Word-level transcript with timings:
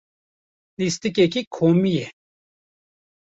Lîstikeke 0.77 1.41
komî 1.55 1.91
ye. 1.97 2.07